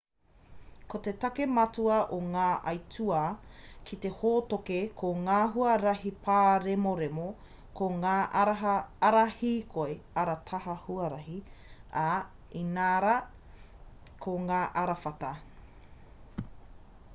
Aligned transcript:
ko 0.91 0.97
te 1.05 1.11
take 1.23 1.45
matua 1.55 1.97
o 2.15 2.17
ngā 2.35 2.45
aituā 2.71 3.19
ki 3.89 3.97
te 4.05 4.09
hōtoke 4.21 4.77
ko 5.01 5.11
ngā 5.27 5.35
huarahi 5.57 6.13
pāremoremo 6.27 7.25
ko 7.81 7.89
ngā 7.99 8.15
ara 8.45 9.25
hīkoi 9.35 9.93
ara 10.23 10.35
taha 10.51 10.75
huarahi 10.87 11.39
ā 12.07 12.11
inarā 12.63 13.15
ko 14.27 14.33
ngā 14.49 14.63
arawhata 14.85 15.35